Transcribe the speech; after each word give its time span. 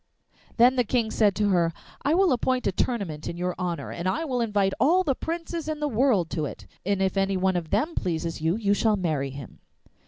Then 0.57 0.77
the 0.77 0.83
King 0.83 1.11
said 1.11 1.35
to 1.35 1.49
her, 1.49 1.71
'I 2.03 2.15
will 2.15 2.31
appoint 2.31 2.65
a 2.65 2.71
tournament 2.71 3.27
in 3.27 3.37
your 3.37 3.53
honour, 3.59 3.91
and 3.91 4.07
I 4.09 4.25
will 4.25 4.41
invite 4.41 4.73
all 4.79 5.03
the 5.03 5.13
princes 5.13 5.67
in 5.67 5.79
the 5.79 5.87
world 5.87 6.31
to 6.31 6.45
it, 6.45 6.65
and 6.83 7.03
if 7.03 7.17
any 7.17 7.37
one 7.37 7.55
of 7.55 7.69
them 7.69 7.93
pleases 7.93 8.41
you, 8.41 8.55
you 8.55 8.73
shall 8.73 8.95
marry 8.95 9.29
him. 9.29 9.59